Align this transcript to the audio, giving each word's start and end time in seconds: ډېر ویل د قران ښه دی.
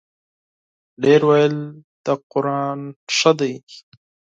ډېر 1.03 1.21
ویل 1.29 1.55
د 2.05 2.07
قران 2.31 2.79
ښه 3.17 3.31
دی. 3.39 3.53